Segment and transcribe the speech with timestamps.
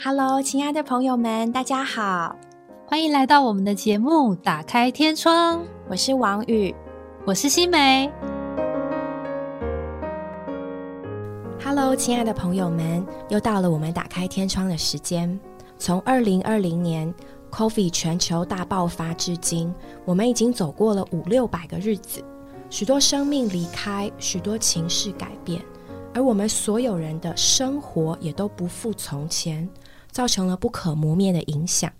[0.00, 2.36] Hello，亲爱的朋友们，大家好，
[2.86, 5.58] 欢迎来到我们的节目《打开天窗》。
[5.88, 6.72] 我是王宇，
[7.26, 8.08] 我是新梅。
[11.60, 15.36] Hello，亲爱的朋友们，又到了我们打开天窗的时间。
[15.78, 17.12] 从二零二零年
[17.50, 19.74] COVID 全球大爆发至今，
[20.04, 22.24] 我们已经走过了五六百个日子，
[22.70, 25.60] 许多生命离开，许多情势改变，
[26.14, 29.68] 而我们所有人的生活也都不复从前。
[30.18, 31.92] 造成了不可磨灭的影响，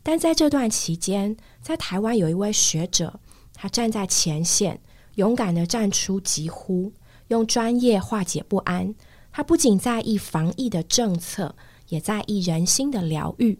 [0.00, 3.18] 但在这段期间，在台湾有一位学者，
[3.52, 4.80] 他站在前线，
[5.16, 6.92] 勇敢的站出疾呼，
[7.26, 8.94] 用专业化解不安。
[9.32, 11.56] 他不仅在意防疫的政策，
[11.88, 13.58] 也在意人心的疗愈。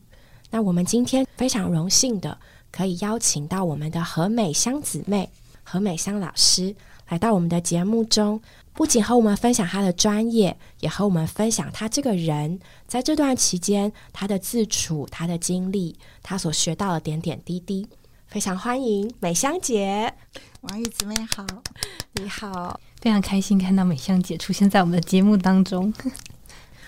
[0.51, 2.39] 那我们今天非常荣幸的，
[2.71, 5.29] 可以邀请到我们的和美香姊妹
[5.75, 6.73] 何美香老师
[7.09, 8.41] 来到我们的节目中。
[8.75, 17.89] 不仅和我们分享他的专业，也和我们分享他这个人在这段期间他的自处、他的经历、他所学到的点点滴滴。
[18.29, 20.15] 非常欢迎美香姐，
[20.61, 21.45] 王玉姊妹好，
[22.13, 25.93] 你好，非常开心看到美香姐出现在我们的节目当中。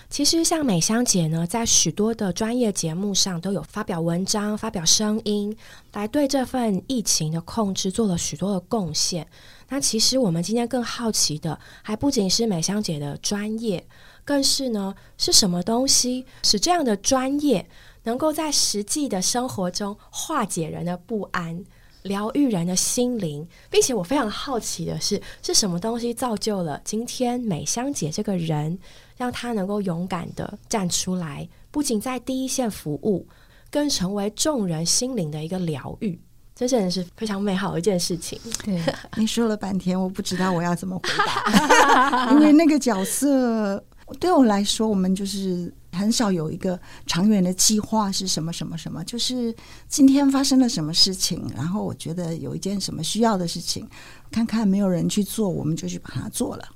[0.09, 5.55] 其实像美香姐呢，在许多的专业节目上都有发表文章、发表声音，
[5.93, 9.27] 来对这份疫情的控制做了许多的贡献。
[9.69, 13.85] 那其实我们今天更好奇的，还不仅是美香姐的专业，
[14.23, 17.69] 更是呢是什么东西使这样的专业
[18.03, 21.65] 能够在实际的生活中化解人的不安，
[22.03, 28.79] 疗愈人的心灵，并且我非常好奇的是，是什么东西造就了今天美香姐这个人，
[29.17, 33.27] 让他能够勇敢的站出来，不仅在第一线服务，
[33.69, 36.19] 更成为众人心灵的一个疗愈。
[36.55, 38.39] 这真的是非常美好的一件事情。
[38.63, 38.81] 对，
[39.15, 43.83] 你说了半天，我不知道我要怎么回答， 因为那个角色
[44.19, 49.55] 对我来说，我们就是很少有一个长远的计划是什么什么什么，就是
[49.87, 53.87] 今天发生了什么事情，然后我觉得有一件什么需要的事情，
[54.31, 56.67] 看看没有人去做，我们就去把它做了。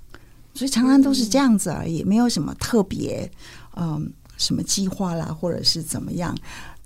[0.53, 3.29] 所以常常都是这样子而已，没有什么特别，
[3.75, 6.38] 嗯，什么计划啦，或者是怎么样。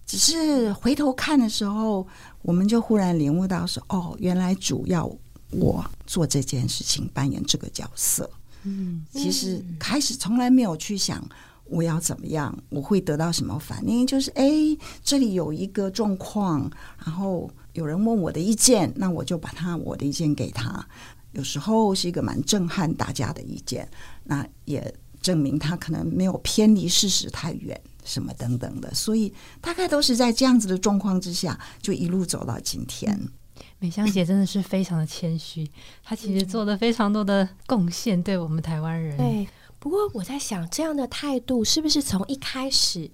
[0.05, 2.05] 只是回头看的时候，
[2.43, 5.09] 我们就忽然领悟到说：“哦，原来主要
[5.49, 8.29] 我做这件事情，扮演这个角色。”
[8.63, 11.27] 嗯，其实开始从来没有去想
[11.65, 14.05] 我要怎么样，我会得到什么反应。
[14.05, 14.45] 就是哎，
[15.03, 16.69] 这里有一个状况，
[17.03, 20.87] 然后有人问我的意见，那我就把他我的意见给他。
[21.35, 23.87] 有时候是一个蛮震撼大家的意见，
[24.23, 27.79] 那也证明他可能没有偏离事实太远。
[28.03, 33.19] 什么等等的，所以大概都是在这样子的状况之下，就一路走到今天。
[33.79, 35.67] 美香姐真的是非常的谦虚，
[36.03, 39.17] 她其实做了非常多的贡献，对我们台湾人。
[39.17, 39.47] 对，
[39.79, 43.09] 不过我在想，这样的态度是不是从一开始，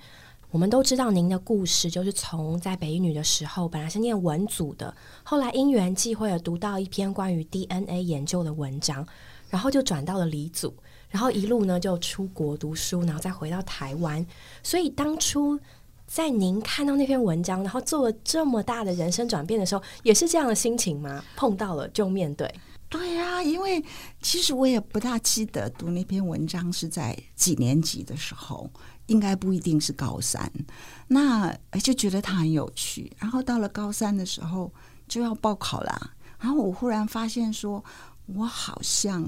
[0.51, 9.07] 我们都知道您的故事，就是从在北一女的时候，本来是念文组的，后来因缘际会的读到一篇关于 DNA 研究的文章，
[9.49, 10.73] 然后就转到了理组。
[11.09, 14.25] 然后一路呢就出国读书，然后再回到台湾。
[14.61, 15.57] 所以当初
[16.05, 21.23] 在您看到那篇文章，然后做了这么大的人生转变的时候，也是这样的心情吗？
[21.37, 22.53] 碰到了就面对。
[22.89, 23.81] 对呀，因为
[24.21, 28.69] 其实我也不大记得读那篇文章是在几年级的时候，
[29.07, 30.51] 应该不一定是高三。
[31.07, 33.11] 那就觉得他很有趣。
[33.17, 34.73] 然后到了高三的时候
[35.07, 37.83] 就要报考了，然后我忽然发现说，
[38.27, 39.23] 我好像。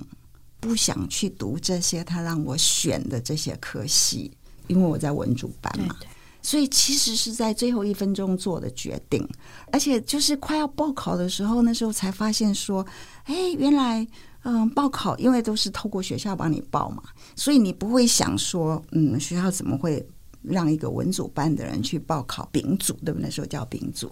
[0.64, 4.32] 不想去读这些他让我选的这些科系，
[4.68, 5.94] 因为我在文主班嘛，
[6.42, 9.28] 所以其实是在最后一分钟做的决定，
[9.74, 12.88] 而且就是快要报考的时候，那时候才发现说，
[13.26, 14.08] 哎，原来
[14.44, 17.04] 嗯，报考因为都是透过学校帮你报嘛，
[17.36, 20.06] 所以你不会想说，嗯，学校怎么会
[20.42, 23.24] 让一个文组班的人去报考丙组，对不对？
[23.24, 24.12] 那时候叫丙组。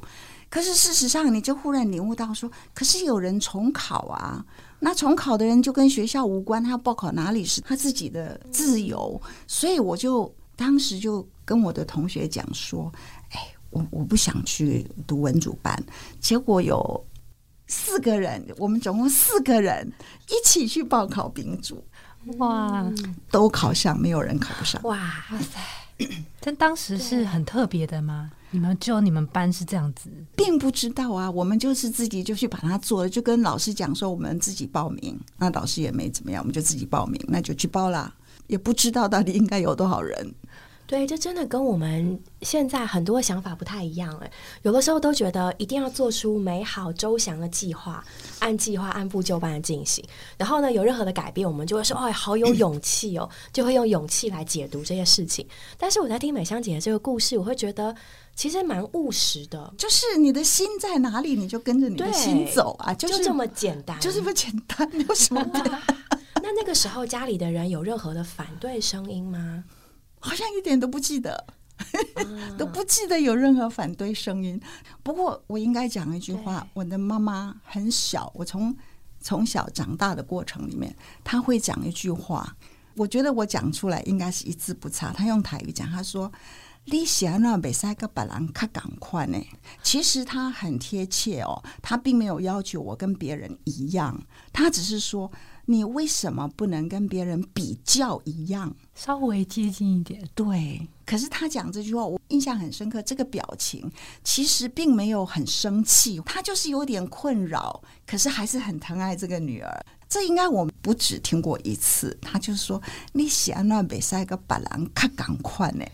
[0.50, 4.46] 可是事实上，你就忽然领悟到说，可是有人重考啊。
[4.80, 9.22] 那重考的人就跟学校无关，他报考哪里是他自己的自由。
[9.47, 12.91] 所以我就当时就跟我的同学讲说
[13.32, 13.40] ：“哎，
[13.70, 15.82] 我我不想去读文组班。”
[16.20, 17.05] 结果有
[17.72, 19.90] 四个人，我们总共四个人
[20.28, 21.82] 一起去报考丙组，
[22.38, 22.85] 哇，
[23.32, 24.82] 都考上，没有人考不上。
[24.84, 24.97] 哇
[25.32, 26.06] 哇塞！
[26.41, 28.32] 但当时是很特别的吗？
[28.50, 31.32] 你们只有你们班是这样子，并不知道啊。
[31.32, 35.17] 我们就是自己就去把它做了，就跟老师讲说我们自己报名。
[35.38, 38.14] 那老师也没怎么样，我们就自己报名，那就去报啦。
[38.47, 40.35] 也不知道到底应该有多少人。
[40.91, 44.29] 对，这真的跟我们现在很多想法不太一样哎。
[44.64, 48.03] 有的时候都觉得一定要做出美好周详的计划，
[48.40, 50.03] 按计划按部就班的进行。
[50.38, 55.47] 然后呢，有任何的改变，我们就会说：“哦，好有勇气哦！”就会用勇气来解读这些事情。
[55.78, 57.96] 但是我在听美香姐的这个故事，我会觉得
[58.35, 65.41] 其实蛮务实的，就是你的心在哪里，你就跟着你的心走啊，就这么简单，就这么简单，有什么？
[66.43, 69.64] 那那个时候家里的人有任何的反对声音吗？
[70.22, 71.46] 好像一点都不记得，
[72.58, 74.58] 都不记得有任何反对声音。
[75.03, 78.73] 不过我应该讲一句话：我的妈妈很小，我从
[79.20, 82.56] 从小长大的过程里面，她会讲一句话。
[82.96, 85.12] 我觉得我讲出来应该是一字不差。
[85.12, 86.32] 她用台语讲，她说
[86.85, 89.38] ：“你想那北塞个白狼卡赶快呢？”
[89.82, 94.22] 其实她很贴切哦，她并没有要求我跟别人一样，
[94.53, 95.32] 她只是说。
[95.72, 100.22] 你为什么不能跟别人比较一样，稍微接近一点？
[100.35, 100.85] 对。
[101.06, 103.02] 可是他讲这句话，我印象很深刻。
[103.02, 103.90] 这个表情
[104.22, 109.85] 其实并没有很生气，他就是有点困扰，可是还是很疼爱这个女儿。
[110.09, 112.17] 这应该我不止听过一次。
[112.22, 112.82] 他就说
[113.14, 115.85] ：“你喜安那北塞个板蓝卡赶快呢？”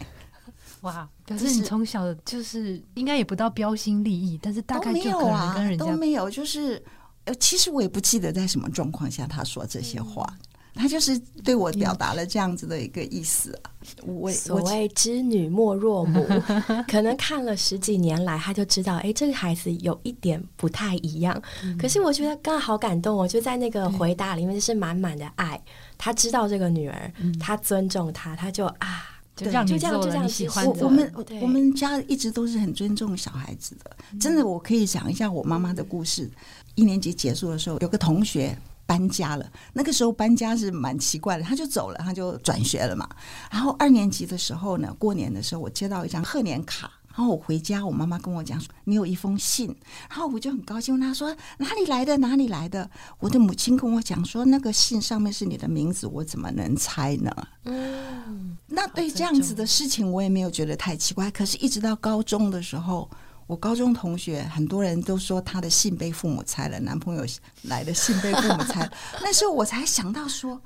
[0.81, 6.83] 哇，表示你从小就是应该也不到标新立异，但是大概就可能跟人家都没有，就是。
[7.27, 10.25] 呃，其实我也不记得在什么状况下他说这些话，
[10.73, 13.71] 他就是对我表达了这样子的一个意思啊。
[14.05, 16.25] 我所谓知女莫若母，
[16.87, 21.41] 可能看了十几年来，他就知道，哎，这个孩子有一点不太一样。
[21.79, 25.61] 可是我觉得刚好感动，我就在那个回答里面就是满满的爱。
[25.97, 30.67] 他知道这个女儿，他尊重她，他就啊，就这样，就这样，就这样喜欢。
[30.67, 36.29] 我们我们家一直都是很尊重小孩子的，真的，我可以讲一下我妈妈的故事。
[36.73, 39.49] 一年级结束的时候，有个同学搬家了。
[39.73, 43.07] 那个时候搬家是蛮奇怪的，他就走了，他就转学了嘛。
[43.51, 46.91] 然后二年级的时候呢，过年的时候，我接到一张贺年卡。
[47.17, 49.75] 然后我回家，我妈妈跟我讲说：“你有一封信。”
[50.07, 52.15] 然后我就很高兴，问她说：“哪里来的？
[52.17, 52.87] 哪里来的？”
[53.17, 57.31] 我的母亲跟我讲说：“那个信上面是你的名字，我怎么能猜呢？”
[57.65, 61.31] 嗯，那对这样子的事情，我也没有觉得太奇怪。
[61.31, 63.09] 可是，一直到高中的时候。
[63.47, 67.25] 我高中同学很多人都说他的信被父母拆了，男朋友
[67.61, 68.91] 来的信被父母拆。
[69.23, 70.61] 那时候我才想到说，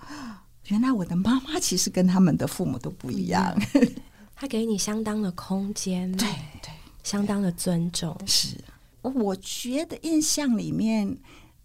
[0.65, 3.56] 原来我的妈妈其实跟他们的父母都不一样。
[4.42, 6.28] 他给你相当的空间，对
[6.64, 6.72] 对，
[7.04, 8.20] 相当的尊重。
[8.26, 8.58] 是，
[9.04, 11.16] 我觉得印象里面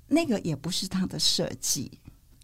[0.08, 1.90] 那个也不是他的设计，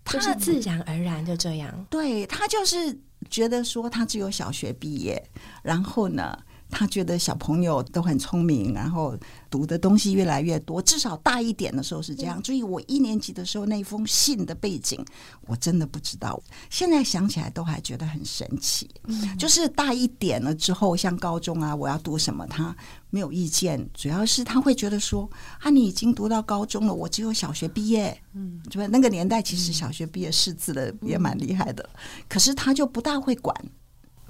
[0.06, 1.86] 就是自然而然就这样。
[1.90, 2.98] 对他就是
[3.28, 5.22] 觉得说他只有小学毕业，
[5.62, 6.42] 然后呢？
[6.72, 9.16] 他觉得小朋友都很聪明，然后
[9.50, 12.42] 读的东西越来越多，至少大一点的时候是这样。
[12.42, 15.04] 所以我一年级的时候那封信的背景，
[15.46, 16.42] 我真的不知道。
[16.70, 18.90] 现在想起来都还觉得很神奇。
[19.38, 22.74] 就是大一点了之后，像高中啊，我要读什么，他
[23.10, 23.86] 没有意见。
[23.92, 25.28] 主要是他会觉得说
[25.60, 28.18] 啊，你已经读到高中了，我只有小学毕业。
[28.32, 31.86] 嗯，就那个年代，其实小学毕业识字的也蛮厉害的，
[32.28, 33.54] 可是他就不大会管。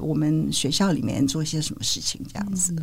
[0.03, 2.75] 我们学校里面做些什么事情这样子，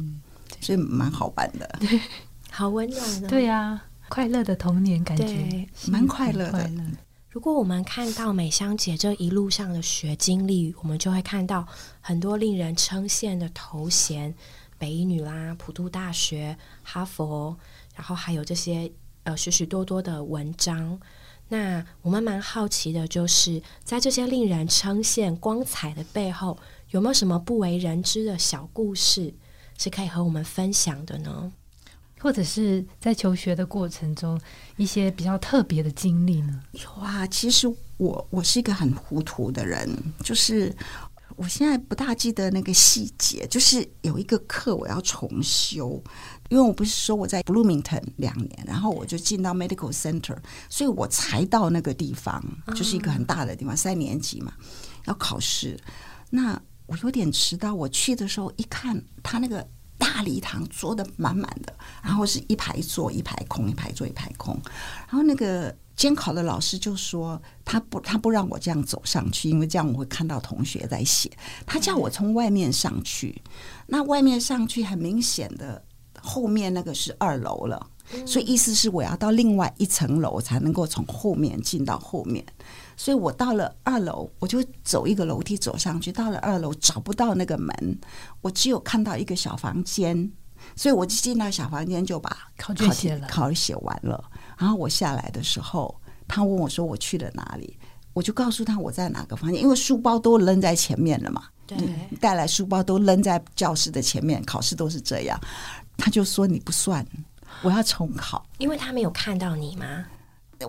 [0.61, 1.79] 所以蛮好玩的，
[2.49, 6.71] 好温暖的，对呀，快乐的童年感觉，蛮快乐的。
[7.29, 11.67] 如果我们看到美香姐这一路上的学经历，我们就会看到
[12.01, 14.33] 很多令人称羡的头衔，
[14.79, 17.55] 北医女啦、普渡大学、哈佛，
[17.95, 18.91] 然后还有这些
[19.23, 20.99] 呃许许多多的文章。
[21.49, 26.57] 那我们蛮好奇的，就是在这些令人称羡、光彩的背后。
[26.91, 29.33] 有没有什么不为人知的小故事
[29.77, 31.51] 是可以和我们分享的呢？
[32.21, 34.37] 或者是在求学的过程中
[34.75, 36.61] 一些比较特别的经历呢？
[36.73, 37.65] 有啊，其实
[37.95, 39.89] 我我是一个很糊涂的人，
[40.21, 40.75] 就是
[41.37, 43.47] 我现在不大记得那个细节。
[43.47, 46.03] 就是有一个课我要重修，
[46.49, 50.35] 因为我不是说我在 Bloomington 两年，然后我就进到 Medical Center，
[50.69, 52.43] 所以我才到那个地方，
[52.75, 54.51] 就是一个很大的地方，三年级嘛，
[55.05, 55.79] 要考试。
[56.31, 59.65] 那我有点迟到，我去的时候一看，他那个
[59.97, 64.59] 大礼堂坐的满满的，然后是一排坐一排空，一排坐一排空。
[65.07, 71.29] 然后那个监考的老师就说，他不他不让我这样走上去，因为这样我会看到同学在写。
[71.65, 73.39] 他叫我从外面上去，
[73.85, 75.83] 那外面上去很明显的
[76.19, 77.85] 后面那个是二楼了，
[78.25, 82.43] 所以意思是我要到另外一层楼才能够从后面进到后面。
[82.99, 86.11] 所以我到了二楼，我就走一个楼梯走上去。
[86.11, 87.97] 到了二楼找不到那个门，
[88.41, 90.29] 我只有看到一个小房间，
[90.75, 94.21] 所以我就进到小房间就把考卷写了，考写完了。
[94.57, 95.95] 然后我下来的时候，
[96.27, 97.79] 他问我说：“我去了哪里？”
[98.11, 101.43] 我就告诉他我在哪个房间，因为书包都扔在前面了嘛。
[101.65, 101.77] 对，
[102.09, 105.39] 你带来书包都扔在教室的前面，考试都是这样。
[105.95, 107.05] 他就说你不算，
[107.61, 108.45] 我要重考。
[108.57, 110.05] 因为他没有看到你吗？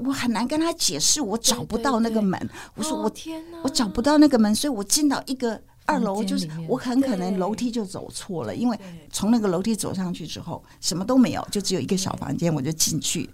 [0.04, 2.50] 我很难跟他解释，我找不到那个门。
[2.75, 8.78] 我说哦我天哪，我找不到那个门，所以我进到一个二楼，就是我很可能楼梯就走错了，因为
[9.11, 13.28] 从那个楼梯走上去之后，什么都没有，就只有一个小房间，我就进去。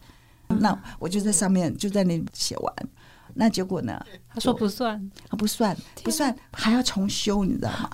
[0.49, 2.75] 那我就在上面就在那里写完，
[3.35, 4.01] 那结果呢？
[4.33, 7.91] 他说不算，他不算不算，还要重修，你知道吗？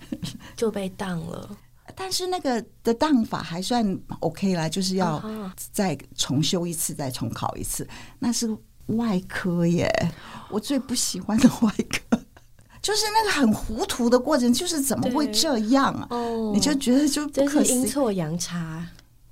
[0.56, 1.50] 就被当了。
[1.96, 7.88] 但是那个的当法还算 OK 啦，就是要啊再重修一次，再重考一次。
[8.18, 8.54] 那是
[8.86, 9.90] 外科耶，
[10.50, 12.20] 我最不喜欢的外科，
[12.80, 16.06] 就是那个很糊涂的过程，就是怎么会这样啊？
[16.10, 17.66] 哦你就觉得就不真可思议。
[17.66, 18.86] 是阴错阳差。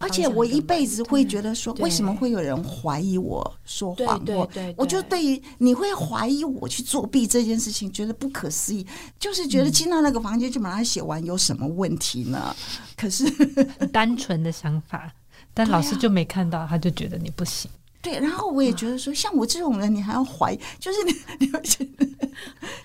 [0.05, 4.19] 而且我一辈子会觉得说，为什么会有人怀疑我说对谎？
[4.19, 8.87] 我对对我就对对于你会怀疑我去作弊这件事情，觉得不可思议，
[9.19, 12.55] 就是觉得进到那个房间就把它写完，有什么问题呢？
[12.97, 13.25] 可是
[13.91, 15.11] 单纯的想法，
[15.55, 17.71] 但老师就没看到，他就觉得你不行。
[18.03, 22.07] 对，然后我也觉得说，像我这种人，你还要怀疑，就是你你会觉得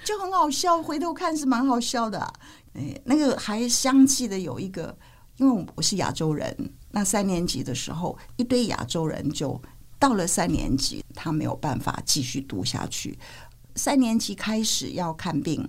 [0.06, 2.34] 就很好笑，回头看是蛮好笑的、啊。
[2.74, 4.96] 哎，那个还相继的有一个，
[5.40, 6.56] 因为我是亚洲人，
[6.92, 9.60] 那三年级的时候，一堆亚洲人就
[9.98, 13.18] 到了三年级，他没有办法继续读下去。
[13.76, 15.66] 三年级开始要看病，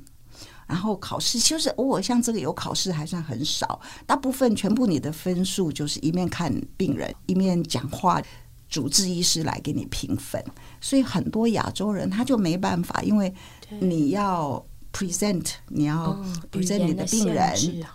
[0.66, 8.20] 然后考试就是偶尔像这个有考试还算很少，大部分全部你的分数就是一面看病人一面讲话，
[8.68, 10.44] 主治医师来给你评分，
[10.80, 13.32] 所以很多亚洲人他就没办法，因为
[13.80, 17.36] 你要 present，你要哦 present 你的病人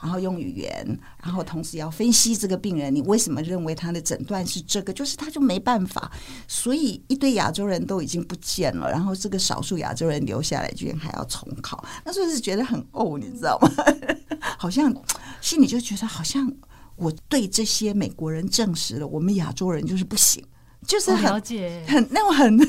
[0.01, 4.93] 然后用语言，然后同时要分析这个病人，你为什么认为他的诊断是这个？
[4.93, 6.11] 就是他就没办法，
[6.47, 13.69] 所以一堆亚洲人都已经不见了，然后这个少数亚洲人留下来，居然还要重考，那时候是觉得很哦，你知道吗？
[14.57, 14.93] 好像
[15.41, 16.51] 心里就觉得好像
[16.95, 20.43] 我对这些美国人证实了，我们亚洲人就是不行，
[20.87, 22.59] 就是我很了解，很那种很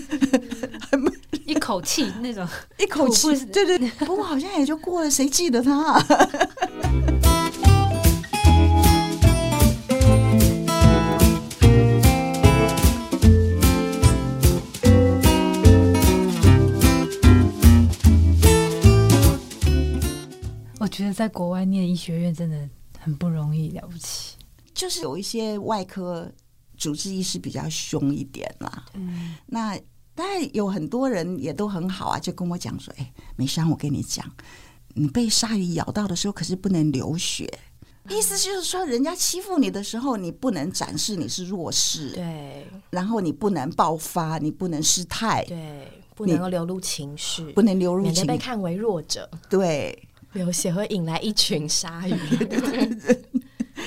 [0.90, 1.12] 很
[1.44, 2.46] 一口气那种。
[2.78, 3.78] 一口气对对。
[3.98, 6.06] 不过好像也就过了，谁记得他、啊？
[20.78, 22.56] 我觉得在国外念医学院真的
[22.98, 24.36] 很不容易，了不起。
[24.72, 26.30] 就是有一些外科
[26.76, 28.84] 主治医师比较凶一点啦。
[28.94, 29.78] 嗯，那
[30.14, 34.24] 当然有很多人也都很好啊，就跟我讲说：“哎，美香，我跟你讲，
[34.94, 37.46] 你被鲨鱼咬到的时候可是不能流血。”
[38.08, 42.64] 意思就是说，人家欺负你的时候，你不能展示你是弱势，对。
[42.90, 49.28] 然后你不能爆发，你不能失态，对，不能够流露情绪，不能流入免得情被看为弱者。
[49.50, 52.14] 对，流血会引来一群鲨鱼。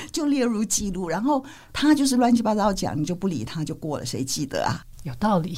[0.13, 1.07] 就列入记录。
[1.09, 4.83] 然后他就是乱七八糟讲，你就不理他就过了，谁记得啊？
[5.03, 5.57] 有道理。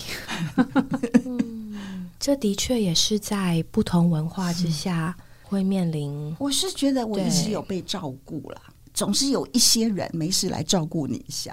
[2.20, 6.36] 这的确也是在不同文化之下会面临。
[6.40, 8.62] 我是觉得我一直有被照顾了，
[8.94, 11.52] 总是有一些人没事来照顾你一下。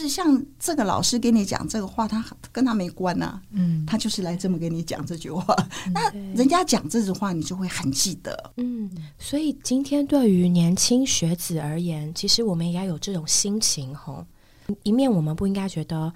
[0.00, 5.54] 是像这个老师给你讲这个话，他跟他没关呐、嗯，他就是来这么跟你讲这句话。
[5.92, 8.52] 那人家讲这句话，你就会很记得。
[8.56, 14.26] 嗯，所以今天对于年轻学子而言，其实我们也要有这种心情吼。
[14.82, 16.12] 一面我们不应该觉得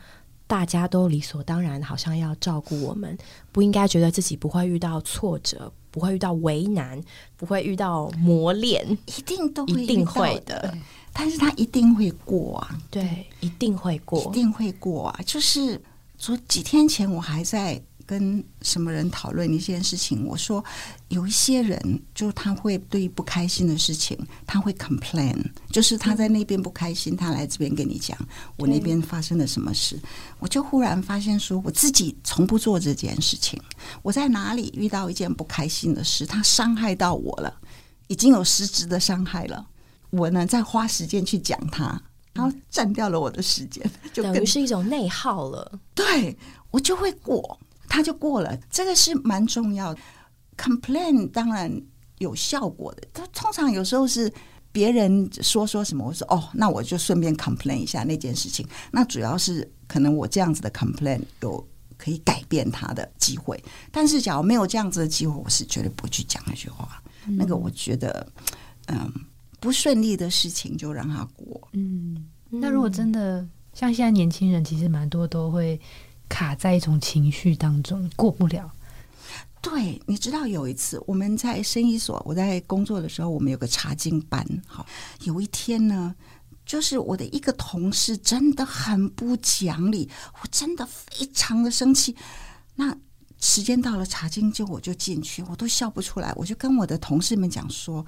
[0.46, 3.16] 大家都理所当然，好像要照顾我们，
[3.50, 7.02] 不应该觉得自己不会遇到挫折，不会遇到为难，
[7.36, 10.72] 不会遇到磨练，一定都会一定会的，
[11.14, 14.34] 但是他一定会过啊，对，一定会过一。
[14.34, 15.20] 定会过啊。
[15.24, 15.80] 就是
[16.18, 20.62] 昨几天前我还在跟什么人讨论一件事情，我说
[21.08, 25.34] 有一些人就他会对于不开心的事情，他会 complain，
[25.70, 28.18] 就是他在那边不开心，他来这边跟你讲
[28.56, 29.98] 我那边发生了什么事，
[30.38, 33.58] 我就忽然发现说我自己从不做这件事情，
[34.02, 37.56] 我在哪里遇到一件不开心的事，他伤害到我了，
[38.08, 39.66] 已经有实质的伤害了，
[40.16, 42.00] 我呢再花时间去讲它。
[42.32, 46.36] 然后占掉了我的时间， 就等于是一种内耗了，对
[46.72, 47.56] 我就会过，
[47.88, 50.00] 他就过了，这个是蛮重要的。
[50.56, 51.70] Complain 当然
[52.18, 54.32] 有效果的，但通常有时候是
[54.72, 58.66] 别人说说什么，我说哦，那我就顺便 complain 一下那件事情。
[58.90, 61.64] 那主要是可能我这样子的 complain 有
[61.96, 67.00] 可以改变他的机会，但是假如没有这样子的机会，我是绝对不会去讲那句话。
[67.26, 68.26] 那个我觉得，
[68.88, 69.08] 嗯，
[69.64, 71.68] 不顺利的事情就让他过。
[71.72, 75.80] 嗯，那如果真的像现在年轻人，其实蛮多都会
[76.28, 78.70] 卡在一种情绪当中，过不了。
[79.62, 84.46] 对，你知道有一次我们在生意所，我在工作的时候，我们有个查经班。
[84.66, 84.84] 好，
[85.22, 86.14] 有一天呢，
[86.66, 90.10] 就是我的一个同事真的很不讲理，
[90.42, 92.14] 我真的非常的生气。
[92.74, 92.94] 那
[93.40, 98.04] 时间到了，查经就我就进去，我都笑不出来，我就跟我的同事们讲说：“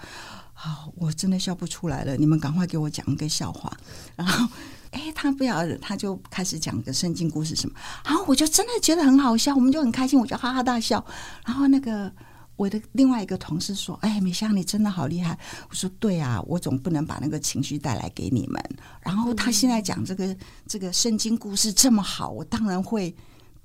[0.59, 3.71] 好，我真的笑不出来了，你们赶快给我讲一个笑话。
[4.17, 4.49] ”然后。
[4.93, 7.75] 哎，他不要，他就开始讲个圣经故事什么，
[8.07, 11.05] 然后我就真的觉得很好笑，我们就很开心，我就哈哈大笑。
[11.45, 12.11] 然后那个
[12.55, 20.35] 我的另外一个同事说：“哎，美香，你真的好厉害。”我说：“对啊，我总不能把那个情绪带来给你们。”然后他现在讲这个
[20.67, 23.15] 这个圣经故事这么好，我当然会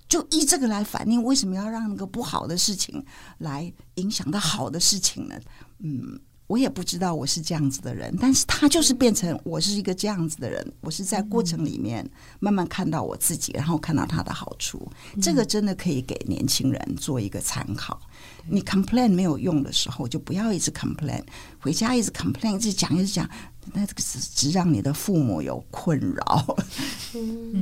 [0.09, 1.23] 就依这个来反应。
[1.23, 3.01] 为什么要让那个不好的事情
[3.37, 5.35] 来影响到好的事情呢？
[5.79, 6.19] 嗯。
[6.51, 10.61] 我也不知道我是这样子的人，但是他就是变成我是一个这样子的人。
[10.81, 12.05] 我是在过程里面
[12.41, 14.91] 慢慢看到我自己，然后看到他的好处。
[15.21, 17.97] 这个真的可以给年轻人做一个参考。
[18.47, 21.23] 你 complain 没有用的时候，就不要一直 complain，
[21.59, 23.29] 回家一直 complain，一直讲一直讲。
[23.73, 26.57] 那这个只只让你的父母有困扰，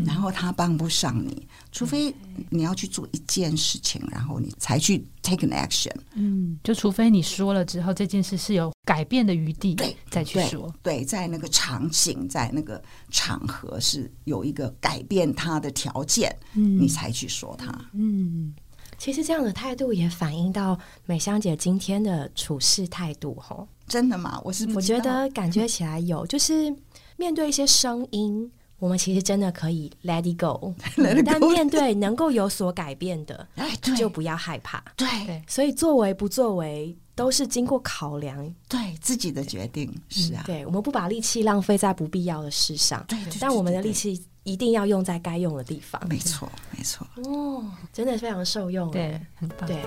[0.05, 2.15] 然后他帮不上你，除非
[2.50, 5.91] 你要去做一件事情，然后你才去 take an action。
[6.13, 10.74] 嗯，就除非你说了之后，这件事是有改变的余地，对，再去说。
[10.81, 12.81] 对，在那个场景，在那个
[13.12, 17.69] 场合是有一个改变他的条件，嗯，你才去说他。
[17.91, 18.53] 嗯，
[19.00, 23.68] 其实这样的态度也反映到美香姐今天的处事态度，吼。
[23.88, 24.39] 真的吗？
[24.44, 26.72] 我是我觉得感觉起来有，就是
[27.15, 30.72] 面对一些声音，我们其实真的可以 let it go，
[31.25, 34.84] 但面对能够有所改变的， 哎，就不要害怕。
[34.96, 35.08] 对，
[35.48, 39.91] 所以作为不作为都是经过考量，对自己的决定。
[40.08, 40.44] 是啊。
[40.46, 46.01] 对，我们不把力气浪费在不必要的事上，对，但我们的力气一定要用在该用的地方。
[46.10, 47.06] 没错，没错。
[47.25, 47.63] 哦，
[47.94, 49.77] 真的非常受用，对，很棒，对。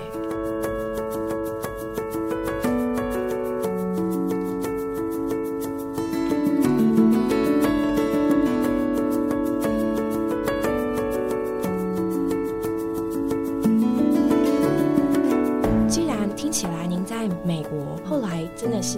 [18.55, 18.97] 真的是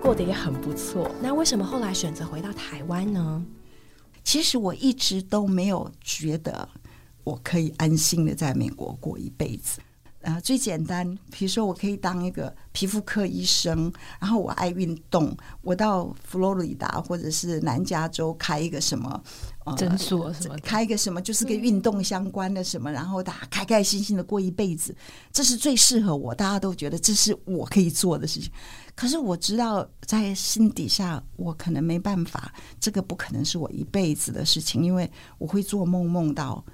[0.00, 1.10] 过得也很不错。
[1.20, 3.44] 那为什么后来选择回到台湾呢？
[4.34, 6.68] 其实我一直都没有觉得
[7.22, 9.78] 我可以安心的在美国过一辈子。
[10.24, 19.22] 呃，最简单，比如说我可以当一个皮肤科医生，然后我爱运动，我到佛罗里达或者是南加州开一个什么
[19.76, 24.96] 诊所什么，开一个什么就是跟运动相关的什么，然后大家开开心心的过一辈子，
[25.30, 28.50] 这是最适合我，大家都觉得这是我可以做的事情。
[28.94, 36.64] 可是我知道，在心底下，我可能没办法，这个不可能是我一辈子的事情，因为我会做梦，梦到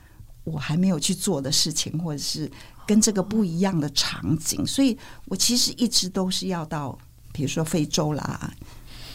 [0.45, 2.51] 我还没有去做的事情，或者是
[2.91, 6.99] 跟这个不一样的场景，所以我其实一直都是要到，
[7.33, 8.53] 比如说非洲啦。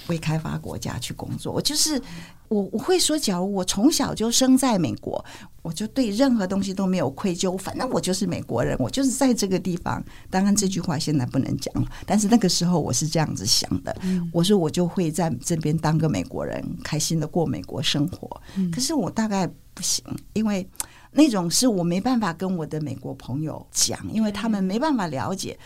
[0.08, 2.00] 未开发国家去工作，我就是
[2.48, 5.26] 我我会说，假如我从小就生在美国，
[5.64, 10.02] 我就对任何东西都没有愧疚，反正我就是美国人，我就是在这个地方。
[10.30, 13.94] 当然这句话现在不能讲了，但是那个时候我是这样子想的。
[14.32, 18.40] 我说我就会在这边当个美国人，开心的过美国生活。
[18.72, 20.70] 可是我大概不行，因为
[21.16, 25.58] 那种是我没办法跟我的美国朋友讲，因为他们没办法了解。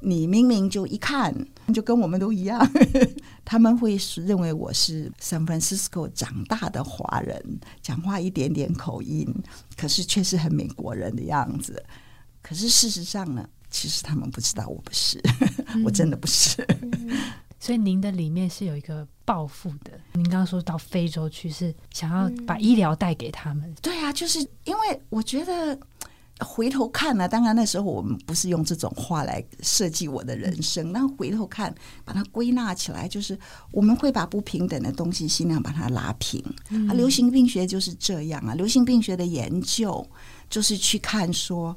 [0.00, 1.34] 你明明就一看
[1.72, 2.60] 就跟我们都一样，
[3.44, 7.42] 他们会认为我是 San Francisco 长大的华人，
[7.80, 9.26] 讲话一点点口音，
[9.78, 11.82] 可是却是很美国人的样子。
[12.42, 15.18] 可是事实上呢，其实他们不知道我不是，
[15.82, 16.66] 我真的不是。
[17.64, 19.98] 所以您的里面是有一个抱负的。
[20.12, 23.74] 您刚刚说到非洲去，是想要把医疗带给他们。
[23.80, 25.78] 对啊，就是因为我觉得。
[26.40, 30.90] 回头看呢，当然那时候我们不是用这种话来设计我的人生。
[30.90, 31.72] 那回头看，
[32.04, 33.38] 把它归纳起来，就是
[33.70, 36.42] 我们会把不平等的东西尽量把它拉平。
[36.88, 38.52] 啊，流行病学就是这样啊。
[38.54, 40.04] 流行病学的研究
[40.50, 41.74] 就是去看说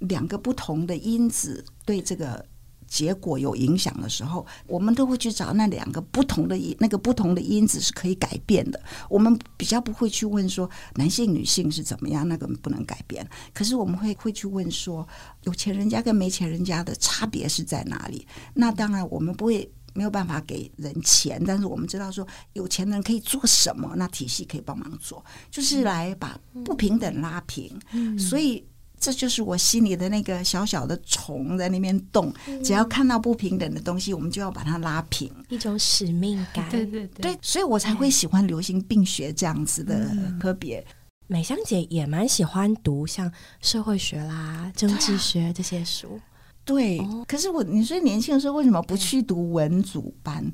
[0.00, 2.44] 两个不同的因子对这个。
[2.90, 8.82] 结果有影响的时候，我们都会去找那两个不同的，那个不同的因子是可以改变的。
[9.08, 13.24] 我们比较不会去问说男性女性是怎么样，那个不能改变。
[13.54, 15.06] 可是我们会会去问说，
[15.44, 18.26] 有钱人家跟没钱人家的差别是在哪里？
[18.54, 27.70] 那当然我们不会没有办法给人钱，但是我们知道说有钱人可以做什么，那体系可以帮忙做，就是来把不平等拉平。
[28.18, 28.66] 所以。
[29.00, 32.32] 这就是我心里的那个小小的虫在那边动。
[32.62, 35.28] 只要看到不平等的东西，我们就要把它拉平。
[35.48, 40.86] 一种使命感，对对对，所以我才会喜欢流行病学这样子的科别。
[41.26, 46.20] 美香姐也蛮喜欢读像社会学啦、政治学这些书。
[46.64, 50.52] 对，可是我你说年轻的时候为什么不去读文组班？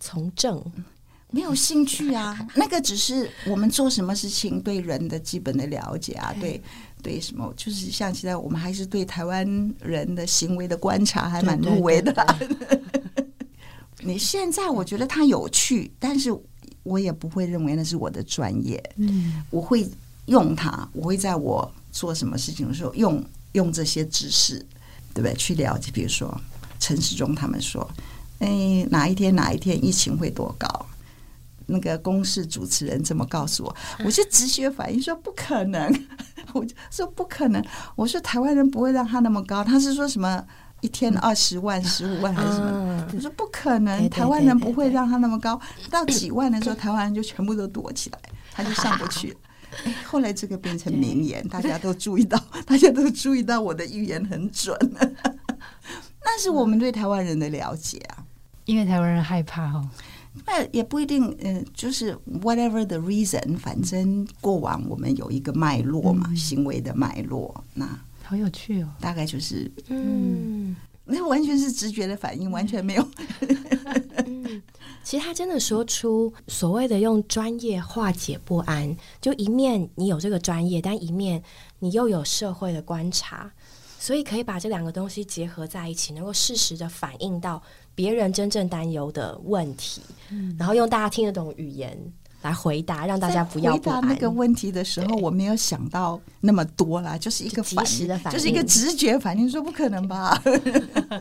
[0.00, 0.62] 从政
[1.30, 6.60] 没有兴趣啊，那个只是我们做什么事情对人的基本的了解啊， 对
[7.02, 9.46] 对什么，就是像现在我们还是对台湾
[9.80, 12.14] 人的行为的观察还蛮入微的。
[14.00, 16.30] 你现在我觉得它有趣，但是
[16.82, 18.82] 我也不会认为那是我的专业。
[18.96, 19.88] 嗯，我会
[20.26, 24.58] 用它，我会在我做什么事情的时候用用这些知识，
[25.12, 25.34] 对不对？
[25.34, 26.40] 去了解，比如说
[26.78, 27.88] 陈世忠他们说。
[28.40, 30.86] 哎，哪一天哪一天疫情会多高？
[31.68, 35.92] 那个公视主持人这么告诉我，我就直觉反应说不可能，
[36.52, 37.64] 我就说不可能。
[37.94, 40.42] 我说台湾人不会让他那么高，他是说什么
[40.80, 43.06] 一天二十万、十五万还是什么？
[43.14, 45.60] 我说不可能，台湾人不会让他那么高。
[45.90, 48.18] 到几万的时候，台湾人就全部都躲起来，
[48.52, 49.36] 他就上不去。
[49.84, 54.74] 哎，后来这个变成名言，大家都注意到， 大家都注意到我的预言很准。
[56.24, 58.24] 那是我们对台湾人的了解啊。
[58.64, 59.88] 因为台湾人害怕哦，
[60.46, 67.86] 那也不一定，嗯，就是 whatever the reason，反正过往我们有一个脉络嘛，行为的脉络，那
[68.22, 70.74] 好有趣哦，大概就是，嗯，
[71.04, 73.08] 那完全是直觉的反应，完全没有。
[75.02, 81.42] 其实他真的说出所谓的用专业化解不安，就一面你有这个专业，但一面
[81.78, 83.50] 你又有社会的观察，
[83.98, 87.62] 所以可以把这两个东西结合在一起，能够适时的反映到。
[87.98, 90.00] 别人真正担忧的问题，
[90.56, 91.98] 然后用大家听得懂语言
[92.42, 100.40] 来回答，让大家不要回答那个问题的时候，我没有想到那么多啦，就是一个及时的反应，就是一个直觉反应，说不可能吧。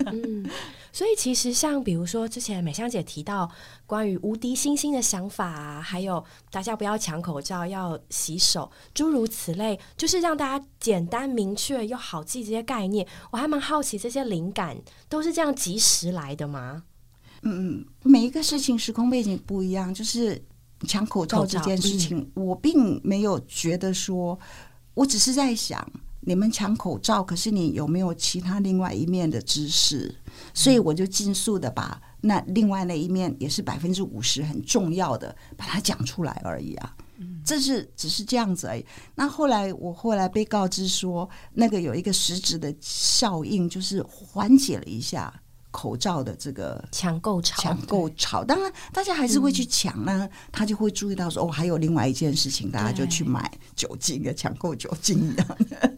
[0.98, 3.48] 所以其实像比如说之前美香姐提到
[3.86, 13.08] 关于无敌星星的想法啊，还有大家不要抢口罩，要洗手，诸如此类，就是让大家简单明确又好记这些概念。
[13.30, 14.76] 我还蛮好奇，这些灵感
[15.08, 16.82] 都是这样及时来的吗？
[17.44, 20.44] 嗯，每一个事情时空背景不一样，就是
[20.88, 24.40] 抢口罩这件事情，我并没有觉得说，
[24.96, 25.88] 我只是在想。
[26.28, 30.14] 你们抢口罩，可是你有没有其他另外一面的知识？
[30.54, 36.94] 所以我就尽速的把那另外那一面，也是百分之五十很重要的，把它讲出来而已啊。
[37.46, 38.86] 这是只是这样子而已。
[39.16, 45.34] 那后来我后来被告知说，那个有一个实质的效应，就是缓解了一下。
[45.70, 50.28] 口罩的这个抢购潮，抢购潮，当然大家还是会去抢呢。
[50.52, 55.94] 他就会注意到说，哦，还有另外一件事情，大家就去买酒精的，抢购酒精一样的。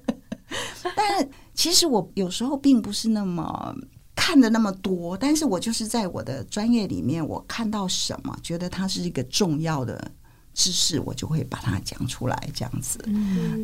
[0.96, 3.76] 但其实我有时候并不是那么
[4.16, 10.12] 看的那么多，但是我就是在我的专业里面，我看到什么，觉得它是一个重要的
[10.54, 13.00] 知识，我就会把它讲出来，这样子。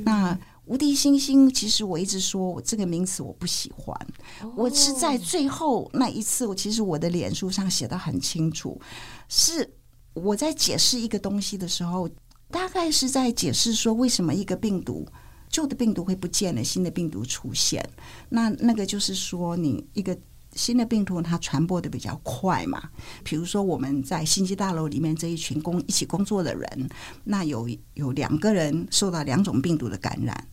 [0.03, 0.37] 那。
[0.67, 3.95] 无敌星星，其实我一直说我这个名词我不喜欢。
[4.55, 8.81] 我是在最后那一次，我其实我的脸书上写的很清楚，
[9.29, 9.71] 是
[10.15, 12.09] 我在解释一个东西的时候，
[12.49, 15.05] 大概是在解释说为什么一个病毒
[15.55, 17.81] 旧的病毒会不见了，新的病毒出现。
[18.29, 20.17] 那那个就是说，你一个。
[20.55, 22.81] 新的病毒它传播的比较快嘛，
[23.25, 26.89] 比如说我们在星际大楼里面这一群工一起工作的人，
[27.25, 30.47] 那有有两个人受到两种病毒的感染，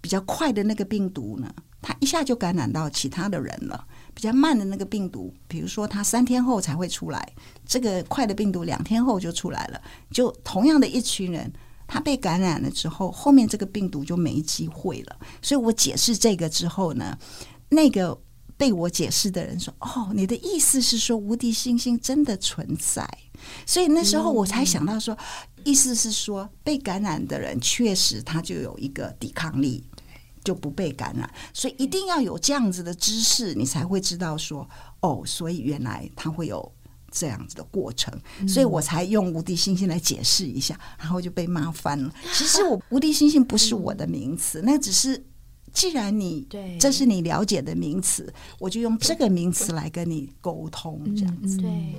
[0.00, 7.32] 比较快的那个病毒呢，它一下就感染到其他的人了；比较慢的那个病毒，比如说它三天后才会出来，
[7.66, 9.82] 这个快的病毒两天后就出来了。
[10.12, 11.52] 就同样的一群人，
[11.88, 15.16] 他被感染了之后，后面这个病毒就没机会了。
[15.42, 17.18] 所以我解释这个之后呢，
[17.70, 18.16] 那个。
[18.58, 23.08] 被我解释的人说：“哦，你的意思是说无敌星星真的存在？
[23.64, 25.16] 所以那时候我才想到说，
[25.62, 29.84] 意思是说被感染的人确实他就有一个抵抗力，
[30.42, 31.32] 就不被感染。
[31.54, 34.68] 所以一定要有这样子的知识，你才会知道说，
[35.02, 36.72] 哦，所以原来他会有
[37.10, 38.12] 这样子的过程。
[38.46, 42.12] 所以我才用无敌星星来解释一下，然后就被骂翻了。
[42.34, 45.24] 其实我无敌星星不是我的名词， 那只是。”
[45.70, 51.58] 既然你对这是你了解的名词，我就用这个名词来跟你沟通，这样子。
[51.58, 51.94] 对。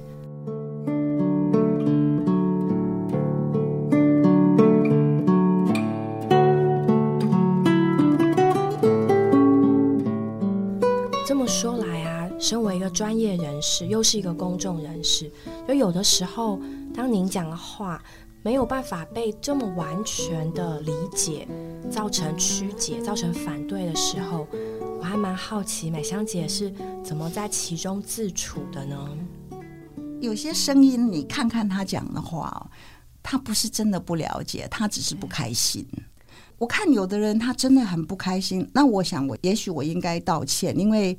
[11.27, 11.88] 这么说来啊，
[12.39, 15.31] 身为一个专业人士，又是一个公众人士，
[15.67, 16.59] 就有的时候，
[16.93, 18.01] 当您讲的话。
[18.41, 21.45] 没有办法被这么完全的理解，
[21.91, 24.47] 造成曲解、造成反对的时候，
[24.97, 26.73] 我还蛮好奇美香姐是
[27.03, 29.09] 怎么在其中自处的呢？
[30.21, 32.71] 有些声音，你看看他讲的话，
[33.21, 35.85] 他不是真的不了解，他只是不开心。
[36.57, 41.17] 我看有的人他真的很不开心，那我想我也许我应该道歉，因为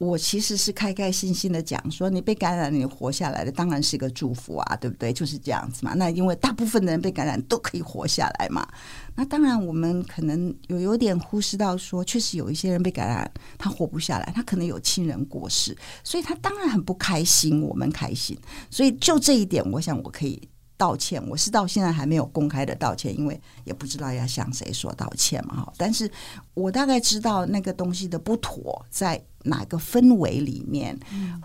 [0.00, 5.12] 我其实是开开心心的讲说，你被感染，你活下来了，当然是一个祝福啊，对不对？
[5.12, 5.92] 就是这样子嘛。
[5.92, 8.66] 那因为大部分的人被感染都可以活下来嘛。
[9.14, 17.62] 那当然，我们可能有有点忽视到说，确实有一些人被感染，他活不下来，他可能有亲人过世，所以他当然很不开心。
[17.62, 18.34] 我们开心，
[18.70, 20.49] 所以就这一点，我想我可以。
[20.80, 25.56] 道歉，我是到现在还没有公开的道歉，因为也不知道要向谁说道歉嘛。
[25.56, 26.10] 哈，但是
[26.54, 30.98] 我大概知道那个东西的不妥在哪个氛围里面，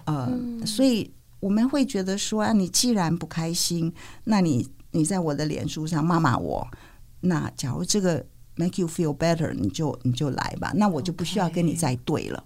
[0.06, 0.32] 呃，
[0.66, 3.94] 所以我们会觉得说，啊，你既然不开心，
[4.24, 6.66] 那你你在我的脸书上骂骂我，
[7.20, 12.42] 那假如这个 make you feel better，你就你就来吧，那我就不需要跟你再对了。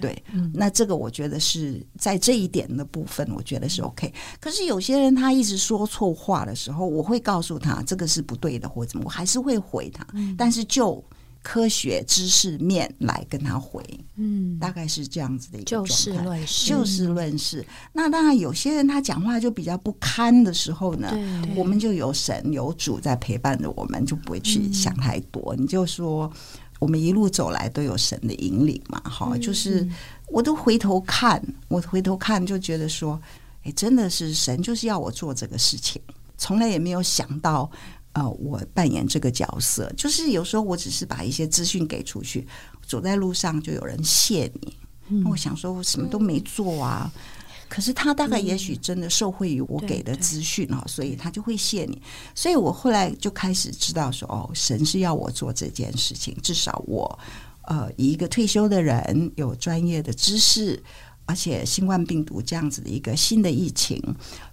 [0.00, 4.12] 对，那这个我觉得是在这一点的部分，我觉得是 OK。
[4.40, 10.06] 可是有些人他一直说错话的时候，我会告诉他这个是不对的，或者怎么，我还是会回他。
[10.38, 11.02] 但是就
[11.42, 13.82] 科学知识面来跟他回，
[14.16, 17.66] 嗯，大概是这样子的一个就事论事，就事论事。
[17.92, 21.12] 那当然，有些人他讲话就比较不堪的时候呢，
[21.56, 25.54] 我们就有神有主在陪伴着我们，就不会去想太多。
[25.56, 26.32] 你就说。
[26.84, 29.88] 我们一路走来都有神的引领嘛，哈，就是
[30.28, 33.18] 我都回头看，我回头看就觉得说，
[33.62, 35.98] 哎，真的是神就是要我做这个事情，
[36.36, 37.70] 从来也没有想到，
[38.12, 42.46] 呃，我扮演这个角色，就是有时候我只是把一些资讯给出去，
[42.86, 47.10] 走在路上就有人谢你，我想说我什么都没做啊。
[47.68, 52.00] 可是他大概也许真的受惠于我给的资讯啊，所以他就会谢你。
[52.34, 56.36] 所以我后来就开始知道说，哦，神是要我做这件事情。
[56.42, 57.18] 至少我
[57.62, 60.82] 呃，以一个退休的人，有专业的知识，
[61.26, 64.00] 而且新冠病毒这样子的一个新的疫情，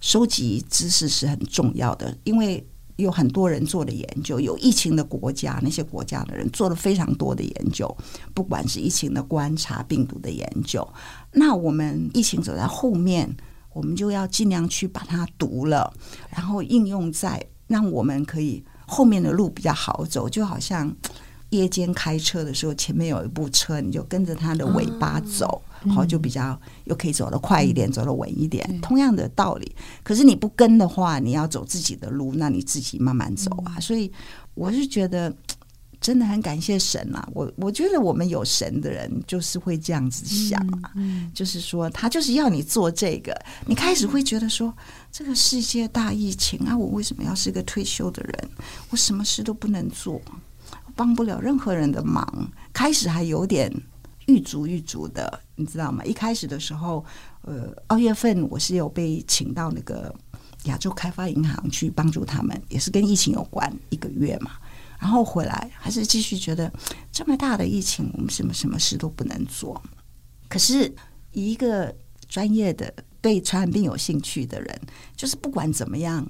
[0.00, 2.66] 收集知识是很重要的，因为。
[2.96, 7.96] 有很多人做的研究，有疫情的国家，那些国家的人做了非常多的研究，
[8.34, 10.86] 不管是疫情的观察、病毒的研究。
[11.32, 13.36] 那我们疫情走在后面，
[13.72, 15.92] 我们就要尽量去把它读了，
[16.30, 20.94] 然后应用在让我们可以后面的路比较好走，就好像。
[21.50, 28.80] 夜间开车的时候，前面有一部车，你就跟着它的尾巴走，好就比较又可以走得快一点，走得稳一点。
[28.80, 33.80] 同样的道理，可是你不跟的话，你要走自己的路，那你自己慢慢走啊。
[33.80, 34.10] 所以
[34.54, 35.34] 我是觉得
[36.00, 37.28] 真的很感谢神啊！
[37.32, 40.92] 我我觉得我们有神的人就是会这样子想啊，
[41.32, 43.32] 就是说他就是要你做这个。
[43.66, 44.72] 你开始会觉得说，
[45.10, 48.50] 这个世界大疫情啊，我为什么要是个退休的人？
[48.90, 50.20] 我什么事都不能做。
[50.94, 53.72] 帮不了任何人的忙，开始还有点
[54.26, 56.04] 欲足欲足的，你知道吗？
[56.04, 57.04] 一开始的时候，
[57.42, 60.14] 呃，二月份我是有被请到那个
[60.64, 64.52] 亚洲开发银行去帮助他们，也是跟疫情有关一个月嘛。
[64.98, 66.72] 然后回来还是继续觉得
[67.10, 69.82] 这么大的疫情，我们什么什么事都不能做。
[70.48, 70.94] 可是
[71.32, 71.92] 一个
[72.28, 74.80] 专业的对传染病有兴趣的人，
[75.16, 76.24] 就是不管怎么样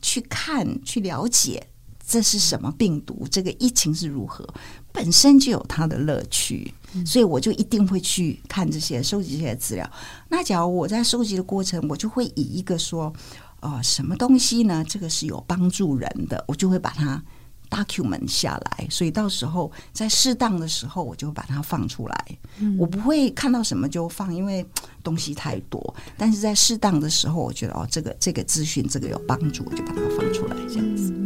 [0.00, 1.66] 去看去了解。
[2.06, 3.26] 这是什么病毒？
[3.30, 4.46] 这个疫情是如何？
[4.92, 6.70] 本身就有它的乐趣，
[7.06, 9.90] 所以我就一定会去看这些，收集这些资料。
[10.28, 13.12] 那假如我在收集的过程，我就会以一个说，
[13.60, 14.84] 呃，什么东西呢？
[14.88, 17.22] 这个是有帮助人的，我就会把它
[17.70, 18.86] document 下来。
[18.90, 22.38] 所以到时候在适当的时候，我就把它放出来。
[22.78, 24.64] 我不会看到什么就放，因为
[25.02, 25.94] 东西太多。
[26.18, 31.23] 但是在适当的时候，我觉得哦，这个这个资讯，这个有帮助，我就把它放出来，这样子。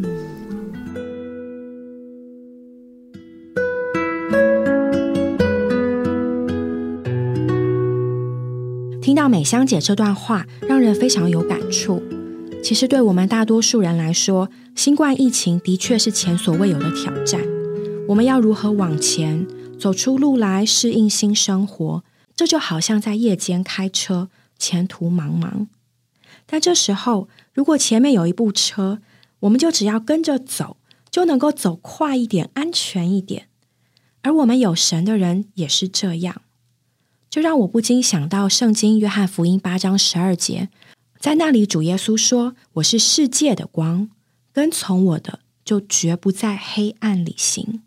[9.09, 12.03] 听到美香姐这段话，让人非常有感触。
[12.63, 17.41] 其实，对我们大多数人来说，新冠疫情的确是前所未有的挑战。
[18.07, 19.47] 我们要如何往前
[19.81, 22.05] 走出路来，适应新生活？
[22.37, 25.69] 这就好像在夜间开车，前途茫茫。
[26.45, 28.99] 但这时候，如果前面有一部车，
[29.41, 30.77] 我们就只要跟着走，
[31.11, 33.47] 就能够走快一点，安全一点。
[34.21, 36.43] 而我们有神的人也是这样。
[37.31, 40.71] 就让我不禁想到《圣经·约翰福音》八章十二节，
[41.21, 44.09] 在那里主耶稣说：“我是世界的光，
[44.51, 47.83] 跟从我的就绝不在黑暗里行。”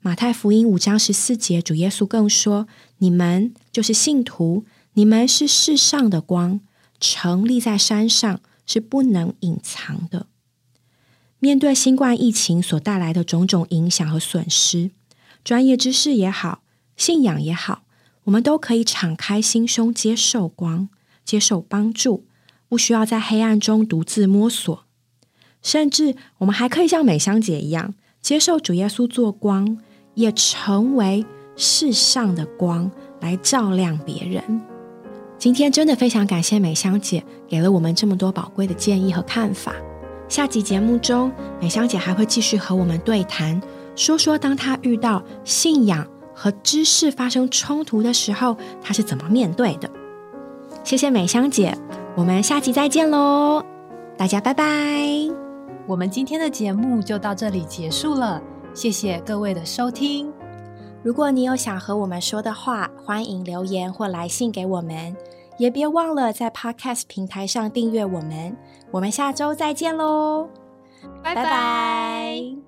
[0.00, 2.66] 马太福音五章十四节，主耶稣更说
[2.98, 6.60] ：“你们就是信徒，你们是世上的光，
[6.98, 10.26] 城立在山上是不能隐藏的。”
[11.38, 14.90] 面对新冠疫情所带来的种种影响和损失，
[15.44, 16.62] 专业知识也好，
[16.96, 17.83] 信仰也好。
[18.24, 20.88] 我们都可以敞开心胸，接受光，
[21.24, 22.26] 接受帮助，
[22.68, 24.84] 不需要在黑暗中独自摸索。
[25.62, 29.78] 甚至，我们还可以像美香姐一样，接受主耶稣做光，
[30.14, 31.24] 也成为
[31.56, 34.60] 世上的光，来照亮别人。
[35.38, 39.74] 今天真的非常感谢美香姐给了我们这么多宝贵的建议和看法。
[40.28, 43.60] 下集节目中，美香姐还会继续和我们对谈，
[43.94, 49.90] 说说当她遇到信仰和知识发生冲突的时候，他是怎么面对的。
[50.82, 51.76] 谢谢美香姐，
[52.16, 53.64] 我们下期再见喽，
[54.16, 54.64] 大家拜拜。
[55.86, 58.42] 我们今天的节目就到这里结束了，
[58.74, 60.32] 谢谢各位的收听。
[61.02, 65.14] 如果你有想和我们说的话，欢迎留言或来信给我们，
[65.58, 68.56] 也别忘了在 Podcast 平台上订阅我们。
[68.90, 70.48] 我们下周再见喽，
[71.22, 72.63] 拜拜。